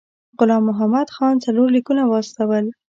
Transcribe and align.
غلام 0.39 0.63
محمد 0.69 1.07
خان 1.15 1.35
څلور 1.45 1.67
لیکونه 1.75 2.03
واستول. 2.05 2.65